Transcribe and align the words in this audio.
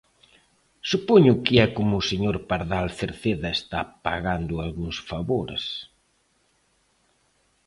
Supoño 0.91 1.33
que 1.43 1.53
é 1.65 1.67
como 1.77 1.93
o 1.97 2.07
señor 2.11 2.35
Pardal 2.49 2.87
Cerceda 2.99 3.49
está 3.59 3.79
pagando 4.05 4.53
algúns 4.65 4.97
favores. 5.09 5.63